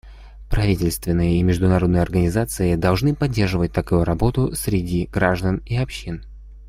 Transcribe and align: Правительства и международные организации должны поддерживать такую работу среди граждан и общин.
Правительства 0.49 1.11
и 1.11 1.43
международные 1.43 2.01
организации 2.01 2.73
должны 2.75 3.13
поддерживать 3.13 3.71
такую 3.71 4.03
работу 4.03 4.55
среди 4.55 5.05
граждан 5.05 5.61
и 5.63 5.77
общин. 5.77 6.25